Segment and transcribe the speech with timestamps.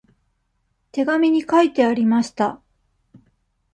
[0.91, 2.59] 手紙に書いてありました。